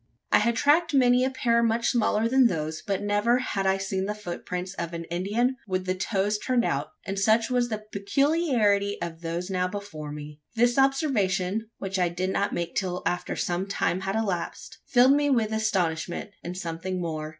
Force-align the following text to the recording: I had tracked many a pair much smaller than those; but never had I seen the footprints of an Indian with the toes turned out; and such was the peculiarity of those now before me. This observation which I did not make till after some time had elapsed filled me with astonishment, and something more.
I 0.31 0.39
had 0.39 0.55
tracked 0.55 0.95
many 0.95 1.23
a 1.23 1.29
pair 1.29 1.61
much 1.61 1.89
smaller 1.89 2.27
than 2.27 2.47
those; 2.47 2.81
but 2.81 3.03
never 3.03 3.37
had 3.37 3.67
I 3.67 3.77
seen 3.77 4.05
the 4.05 4.15
footprints 4.15 4.73
of 4.73 4.93
an 4.95 5.03
Indian 5.11 5.57
with 5.67 5.85
the 5.85 5.93
toes 5.93 6.39
turned 6.39 6.65
out; 6.65 6.93
and 7.05 7.19
such 7.19 7.51
was 7.51 7.69
the 7.69 7.85
peculiarity 7.91 8.99
of 8.99 9.21
those 9.21 9.51
now 9.51 9.67
before 9.67 10.11
me. 10.11 10.41
This 10.55 10.79
observation 10.79 11.69
which 11.77 11.99
I 11.99 12.09
did 12.09 12.31
not 12.31 12.51
make 12.51 12.73
till 12.73 13.03
after 13.05 13.35
some 13.35 13.67
time 13.67 14.01
had 14.01 14.15
elapsed 14.15 14.79
filled 14.87 15.13
me 15.13 15.29
with 15.29 15.51
astonishment, 15.51 16.31
and 16.43 16.57
something 16.57 16.99
more. 16.99 17.29